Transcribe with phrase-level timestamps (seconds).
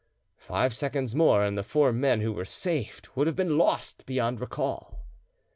[0.39, 4.41] Five seconds more, and the four men who were saved would have been lost beyond
[4.41, 5.05] recall!